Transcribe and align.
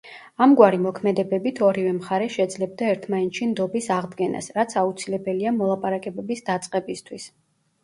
ამგვარი 0.43 0.77
მოქმედებებით 0.85 1.61
ორივე 1.67 1.91
მხარე 1.97 2.29
შეძლებდა 2.37 2.87
ერთმანეთში 2.95 3.49
ნდობის 3.51 3.91
აღდგენას, 3.99 4.49
რაც 4.57 4.75
აუცილებელია 4.85 5.55
მოლაპარაკებების 5.61 6.45
დაწყებისთვის. 6.51 7.31